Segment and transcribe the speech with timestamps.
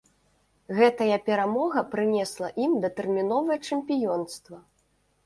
[0.77, 4.57] Гэтая перамога прынесла ім датэрміновае чэмпіёнства.